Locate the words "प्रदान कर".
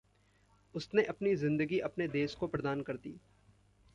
2.47-2.93